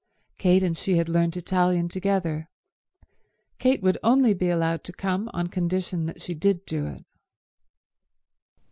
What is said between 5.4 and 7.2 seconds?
condition that she did do it.